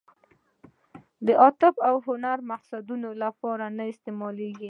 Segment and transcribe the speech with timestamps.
[1.25, 4.59] د عاطفي او هنري مقصدونو لپاره نه استعمالېږي.